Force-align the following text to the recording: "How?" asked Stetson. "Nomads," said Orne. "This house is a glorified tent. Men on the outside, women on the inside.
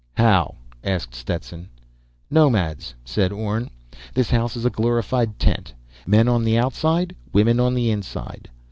"How?" 0.17 0.55
asked 0.83 1.13
Stetson. 1.13 1.69
"Nomads," 2.31 2.95
said 3.05 3.31
Orne. 3.31 3.69
"This 4.15 4.31
house 4.31 4.55
is 4.57 4.65
a 4.65 4.71
glorified 4.71 5.37
tent. 5.37 5.75
Men 6.07 6.27
on 6.27 6.43
the 6.43 6.57
outside, 6.57 7.15
women 7.33 7.59
on 7.59 7.75
the 7.75 7.91
inside. 7.91 8.49